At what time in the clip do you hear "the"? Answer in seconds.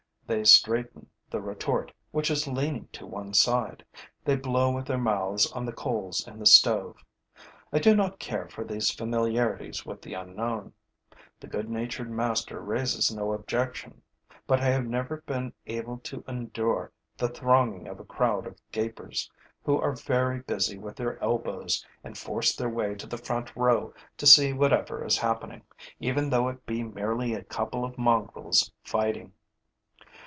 1.29-1.41, 5.65-5.73, 6.39-6.45, 10.01-10.13, 11.41-11.47, 17.17-17.27, 23.05-23.17